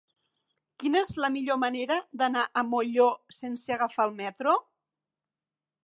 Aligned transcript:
Quina 0.83 1.03
és 1.07 1.11
la 1.23 1.29
millor 1.35 1.59
manera 1.65 1.99
d'anar 2.23 2.47
a 2.49 2.65
Molló 2.73 3.07
sense 3.43 3.79
agafar 3.79 4.09
el 4.11 4.19
metro? 4.25 4.57